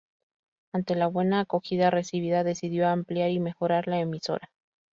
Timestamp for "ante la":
0.73-1.05